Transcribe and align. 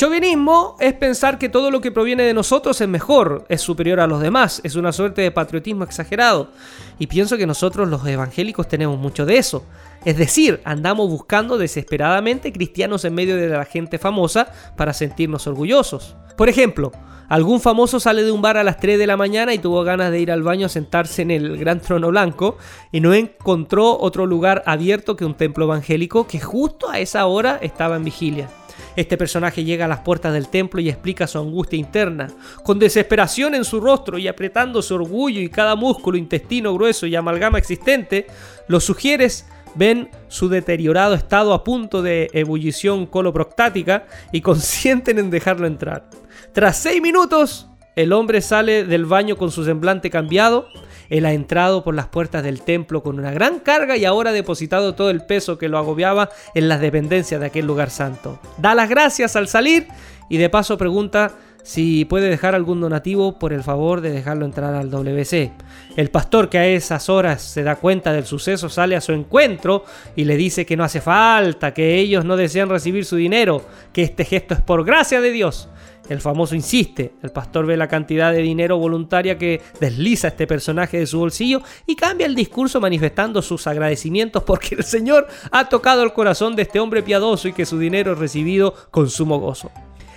Chauvinismo 0.00 0.76
es 0.80 0.94
pensar 0.94 1.38
que 1.38 1.50
todo 1.50 1.70
lo 1.70 1.82
que 1.82 1.92
proviene 1.92 2.22
de 2.22 2.32
nosotros 2.32 2.80
es 2.80 2.88
mejor, 2.88 3.44
es 3.50 3.60
superior 3.60 4.00
a 4.00 4.06
los 4.06 4.22
demás, 4.22 4.62
es 4.64 4.74
una 4.74 4.92
suerte 4.92 5.20
de 5.20 5.30
patriotismo 5.30 5.84
exagerado. 5.84 6.52
Y 6.98 7.06
pienso 7.06 7.36
que 7.36 7.46
nosotros 7.46 7.86
los 7.86 8.06
evangélicos 8.06 8.66
tenemos 8.66 8.98
mucho 8.98 9.26
de 9.26 9.36
eso. 9.36 9.62
Es 10.06 10.16
decir, 10.16 10.62
andamos 10.64 11.10
buscando 11.10 11.58
desesperadamente 11.58 12.50
cristianos 12.50 13.04
en 13.04 13.12
medio 13.12 13.36
de 13.36 13.50
la 13.50 13.66
gente 13.66 13.98
famosa 13.98 14.50
para 14.74 14.94
sentirnos 14.94 15.46
orgullosos. 15.46 16.16
Por 16.34 16.48
ejemplo, 16.48 16.92
algún 17.28 17.60
famoso 17.60 18.00
sale 18.00 18.22
de 18.22 18.32
un 18.32 18.40
bar 18.40 18.56
a 18.56 18.64
las 18.64 18.80
3 18.80 18.98
de 18.98 19.06
la 19.06 19.18
mañana 19.18 19.52
y 19.52 19.58
tuvo 19.58 19.84
ganas 19.84 20.10
de 20.12 20.20
ir 20.20 20.32
al 20.32 20.42
baño 20.42 20.64
a 20.64 20.70
sentarse 20.70 21.20
en 21.20 21.30
el 21.30 21.58
gran 21.58 21.80
trono 21.80 22.08
blanco 22.08 22.56
y 22.90 23.02
no 23.02 23.12
encontró 23.12 24.00
otro 24.00 24.24
lugar 24.24 24.62
abierto 24.64 25.14
que 25.14 25.26
un 25.26 25.34
templo 25.34 25.66
evangélico 25.66 26.26
que 26.26 26.40
justo 26.40 26.88
a 26.88 27.00
esa 27.00 27.26
hora 27.26 27.58
estaba 27.60 27.96
en 27.96 28.04
vigilia. 28.04 28.48
Este 28.96 29.16
personaje 29.16 29.64
llega 29.64 29.84
a 29.84 29.88
las 29.88 30.00
puertas 30.00 30.32
del 30.32 30.48
templo 30.48 30.80
y 30.80 30.88
explica 30.88 31.26
su 31.26 31.38
angustia 31.38 31.78
interna. 31.78 32.28
Con 32.62 32.78
desesperación 32.78 33.54
en 33.54 33.64
su 33.64 33.80
rostro 33.80 34.18
y 34.18 34.28
apretando 34.28 34.82
su 34.82 34.94
orgullo 34.94 35.40
y 35.40 35.48
cada 35.48 35.76
músculo, 35.76 36.18
intestino 36.18 36.74
grueso 36.74 37.06
y 37.06 37.16
amalgama 37.16 37.58
existente, 37.58 38.26
los 38.68 38.84
sugieres 38.84 39.46
ven 39.74 40.10
su 40.28 40.48
deteriorado 40.48 41.14
estado 41.14 41.54
a 41.54 41.62
punto 41.62 42.02
de 42.02 42.28
ebullición 42.32 43.06
coloproctática 43.06 44.06
y 44.32 44.40
consienten 44.40 45.18
en 45.18 45.30
dejarlo 45.30 45.66
entrar. 45.66 46.10
Tras 46.52 46.78
seis 46.78 47.00
minutos, 47.00 47.69
el 47.96 48.12
hombre 48.12 48.40
sale 48.40 48.84
del 48.84 49.06
baño 49.06 49.36
con 49.36 49.50
su 49.50 49.64
semblante 49.64 50.10
cambiado, 50.10 50.68
él 51.08 51.26
ha 51.26 51.32
entrado 51.32 51.82
por 51.82 51.94
las 51.94 52.06
puertas 52.06 52.42
del 52.42 52.62
templo 52.62 53.02
con 53.02 53.18
una 53.18 53.32
gran 53.32 53.58
carga 53.58 53.96
y 53.96 54.04
ahora 54.04 54.30
ha 54.30 54.32
depositado 54.32 54.94
todo 54.94 55.10
el 55.10 55.24
peso 55.24 55.58
que 55.58 55.68
lo 55.68 55.76
agobiaba 55.76 56.30
en 56.54 56.68
las 56.68 56.80
dependencias 56.80 57.40
de 57.40 57.46
aquel 57.46 57.66
lugar 57.66 57.90
santo. 57.90 58.38
Da 58.58 58.74
las 58.74 58.88
gracias 58.88 59.34
al 59.34 59.48
salir 59.48 59.88
y 60.28 60.36
de 60.38 60.48
paso 60.48 60.78
pregunta 60.78 61.32
si 61.62 62.04
puede 62.04 62.28
dejar 62.28 62.54
algún 62.54 62.80
donativo 62.80 63.38
por 63.38 63.52
el 63.52 63.62
favor 63.62 64.00
de 64.00 64.10
dejarlo 64.10 64.44
entrar 64.44 64.74
al 64.74 64.90
WC. 64.90 65.52
El 65.96 66.10
pastor 66.10 66.48
que 66.48 66.58
a 66.58 66.66
esas 66.66 67.08
horas 67.08 67.42
se 67.42 67.62
da 67.62 67.76
cuenta 67.76 68.12
del 68.12 68.26
suceso 68.26 68.68
sale 68.68 68.96
a 68.96 69.00
su 69.00 69.12
encuentro 69.12 69.84
y 70.16 70.24
le 70.24 70.36
dice 70.36 70.66
que 70.66 70.76
no 70.76 70.84
hace 70.84 71.00
falta, 71.00 71.74
que 71.74 71.98
ellos 71.98 72.24
no 72.24 72.36
desean 72.36 72.68
recibir 72.68 73.04
su 73.04 73.16
dinero, 73.16 73.62
que 73.92 74.02
este 74.02 74.24
gesto 74.24 74.54
es 74.54 74.60
por 74.60 74.84
gracia 74.84 75.20
de 75.20 75.32
Dios. 75.32 75.68
El 76.08 76.20
famoso 76.20 76.56
insiste, 76.56 77.12
el 77.22 77.30
pastor 77.30 77.66
ve 77.66 77.76
la 77.76 77.86
cantidad 77.86 78.32
de 78.32 78.42
dinero 78.42 78.76
voluntaria 78.78 79.38
que 79.38 79.62
desliza 79.78 80.28
este 80.28 80.48
personaje 80.48 80.98
de 80.98 81.06
su 81.06 81.20
bolsillo 81.20 81.62
y 81.86 81.94
cambia 81.94 82.26
el 82.26 82.34
discurso 82.34 82.80
manifestando 82.80 83.42
sus 83.42 83.68
agradecimientos 83.68 84.42
porque 84.42 84.74
el 84.74 84.82
Señor 84.82 85.28
ha 85.52 85.68
tocado 85.68 86.02
el 86.02 86.12
corazón 86.12 86.56
de 86.56 86.62
este 86.62 86.80
hombre 86.80 87.04
piadoso 87.04 87.46
y 87.46 87.52
que 87.52 87.64
su 87.64 87.78
dinero 87.78 88.12
es 88.12 88.18
recibido 88.18 88.74
con 88.90 89.08
sumo 89.08 89.38
gozo. 89.38 89.70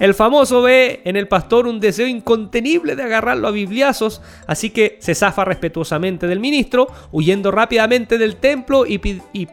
El 0.00 0.14
famoso 0.14 0.62
ve 0.62 1.00
en 1.04 1.16
el 1.16 1.28
pastor 1.28 1.66
un 1.66 1.80
deseo 1.80 2.06
incontenible 2.06 2.96
de 2.96 3.04
agarrarlo 3.04 3.48
a 3.48 3.52
bibliazos, 3.52 4.22
así 4.46 4.70
que 4.70 4.96
se 5.00 5.14
zafa 5.14 5.44
respetuosamente 5.44 6.26
del 6.26 6.40
ministro, 6.40 6.88
huyendo 7.12 7.50
rápidamente 7.50 8.18
del 8.18 8.36
templo 8.36 8.86
y, 8.86 9.00
y 9.32 9.48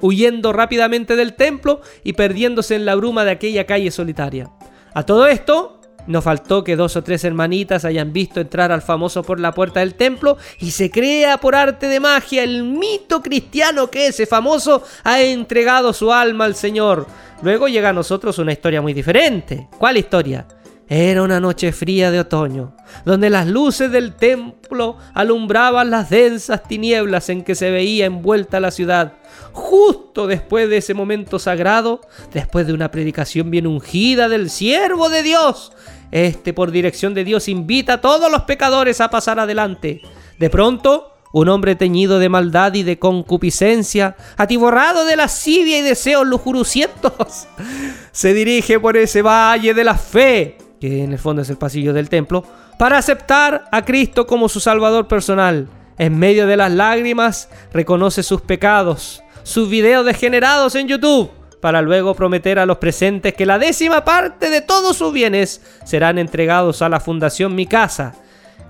huyendo 0.00 0.52
rápidamente 0.52 1.16
del 1.16 1.34
templo 1.34 1.80
y 2.04 2.12
perdiéndose 2.12 2.74
en 2.74 2.84
la 2.84 2.94
bruma 2.94 3.24
de 3.24 3.32
aquella 3.32 3.66
calle 3.66 3.90
solitaria. 3.90 4.50
A 4.94 5.04
todo 5.04 5.26
esto, 5.26 5.80
no 6.06 6.22
faltó 6.22 6.64
que 6.64 6.76
dos 6.76 6.96
o 6.96 7.02
tres 7.02 7.24
hermanitas 7.24 7.84
hayan 7.84 8.12
visto 8.12 8.40
entrar 8.40 8.72
al 8.72 8.82
famoso 8.82 9.22
por 9.22 9.38
la 9.40 9.52
puerta 9.52 9.80
del 9.80 9.94
templo 9.94 10.36
y 10.58 10.70
se 10.70 10.90
crea 10.90 11.38
por 11.38 11.54
arte 11.54 11.86
de 11.88 12.00
magia 12.00 12.42
el 12.42 12.64
mito 12.64 13.22
cristiano 13.22 13.90
que 13.90 14.08
ese 14.08 14.26
famoso 14.26 14.82
ha 15.04 15.20
entregado 15.20 15.92
su 15.92 16.12
alma 16.12 16.44
al 16.44 16.54
Señor. 16.54 17.06
Luego 17.42 17.68
llega 17.68 17.90
a 17.90 17.92
nosotros 17.92 18.38
una 18.38 18.52
historia 18.52 18.80
muy 18.80 18.94
diferente. 18.94 19.68
¿Cuál 19.78 19.96
historia? 19.96 20.46
Era 20.94 21.22
una 21.22 21.40
noche 21.40 21.72
fría 21.72 22.10
de 22.10 22.20
otoño, 22.20 22.76
donde 23.06 23.30
las 23.30 23.46
luces 23.46 23.90
del 23.90 24.14
templo 24.14 24.98
alumbraban 25.14 25.88
las 25.88 26.10
densas 26.10 26.64
tinieblas 26.64 27.30
en 27.30 27.44
que 27.44 27.54
se 27.54 27.70
veía 27.70 28.04
envuelta 28.04 28.60
la 28.60 28.70
ciudad. 28.70 29.14
Justo 29.52 30.26
después 30.26 30.68
de 30.68 30.76
ese 30.76 30.92
momento 30.92 31.38
sagrado, 31.38 32.02
después 32.34 32.66
de 32.66 32.74
una 32.74 32.90
predicación 32.90 33.50
bien 33.50 33.66
ungida 33.66 34.28
del 34.28 34.50
siervo 34.50 35.08
de 35.08 35.22
Dios, 35.22 35.72
este 36.10 36.52
por 36.52 36.70
dirección 36.70 37.14
de 37.14 37.24
Dios 37.24 37.48
invita 37.48 37.94
a 37.94 38.00
todos 38.02 38.30
los 38.30 38.42
pecadores 38.42 39.00
a 39.00 39.08
pasar 39.08 39.40
adelante. 39.40 40.02
De 40.38 40.50
pronto, 40.50 41.14
un 41.32 41.48
hombre 41.48 41.74
teñido 41.74 42.18
de 42.18 42.28
maldad 42.28 42.74
y 42.74 42.82
de 42.82 42.98
concupiscencia, 42.98 44.14
atiborrado 44.36 45.06
de 45.06 45.16
lascivia 45.16 45.78
y 45.78 45.80
deseos 45.82 46.26
lujurucientos, 46.26 47.48
se 48.12 48.34
dirige 48.34 48.78
por 48.78 48.98
ese 48.98 49.22
valle 49.22 49.72
de 49.72 49.84
la 49.84 49.94
fe 49.94 50.58
que 50.82 51.04
en 51.04 51.12
el 51.12 51.18
fondo 51.20 51.42
es 51.42 51.48
el 51.48 51.58
pasillo 51.58 51.92
del 51.92 52.08
templo, 52.08 52.42
para 52.76 52.98
aceptar 52.98 53.66
a 53.70 53.84
Cristo 53.84 54.26
como 54.26 54.48
su 54.48 54.58
Salvador 54.58 55.06
personal. 55.06 55.68
En 55.96 56.18
medio 56.18 56.44
de 56.48 56.56
las 56.56 56.72
lágrimas 56.72 57.48
reconoce 57.72 58.24
sus 58.24 58.40
pecados, 58.40 59.22
sus 59.44 59.70
videos 59.70 60.04
degenerados 60.04 60.74
en 60.74 60.88
YouTube, 60.88 61.30
para 61.60 61.82
luego 61.82 62.16
prometer 62.16 62.58
a 62.58 62.66
los 62.66 62.78
presentes 62.78 63.34
que 63.34 63.46
la 63.46 63.60
décima 63.60 64.04
parte 64.04 64.50
de 64.50 64.60
todos 64.60 64.96
sus 64.96 65.12
bienes 65.12 65.62
serán 65.84 66.18
entregados 66.18 66.82
a 66.82 66.88
la 66.88 66.98
Fundación 66.98 67.54
Mi 67.54 67.66
Casa. 67.66 68.16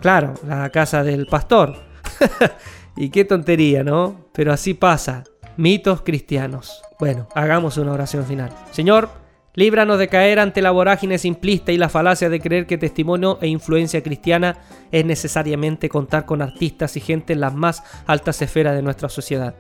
Claro, 0.03 0.35
la 0.47 0.69
casa 0.69 1.03
del 1.03 1.25
pastor. 1.25 1.77
y 2.99 3.09
qué 3.09 3.25
tontería, 3.25 3.85
¿no? 3.85 4.27
Pero 4.35 4.53
así 4.53 4.75
pasa. 4.75 5.25
Mitos 5.57 6.03
cristianos. 6.03 6.83
Bueno, 6.99 7.27
hagamos 7.35 7.79
una 7.79 7.93
oración 7.93 8.27
final. 8.27 8.51
Señor, 8.71 9.22
Líbranos 9.55 9.99
de 9.99 10.09
caer 10.09 10.41
ante 10.41 10.63
la 10.63 10.71
vorágine 10.71 11.19
simplista 11.19 11.73
y 11.73 11.77
la 11.77 11.91
falacia 11.91 12.31
de 12.31 12.41
creer 12.41 12.67
que 12.67 12.79
testimonio 12.79 13.39
e 13.43 13.49
influencia 13.49 14.03
cristiana 14.03 14.57
es 14.91 15.05
necesariamente 15.05 15.91
contar 15.91 16.25
con 16.25 16.41
artistas 16.41 16.97
y 16.97 17.01
gente 17.01 17.35
en 17.35 17.41
las 17.41 17.53
más 17.53 17.83
altas 18.07 18.41
esferas 18.41 18.75
de 18.75 18.81
nuestra 18.81 19.11
sociedad. 19.11 19.55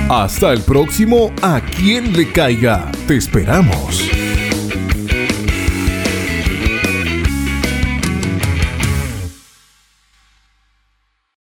Hasta 0.09 0.51
el 0.51 0.59
próximo 0.63 1.31
A 1.41 1.61
quien 1.61 2.11
le 2.11 2.29
caiga. 2.29 2.91
Te 3.07 3.15
esperamos. 3.15 4.16